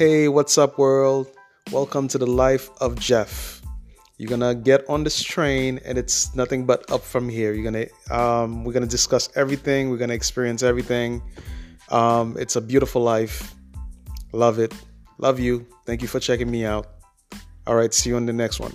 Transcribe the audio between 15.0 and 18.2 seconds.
Love you. Thank you for checking me out. All right, see you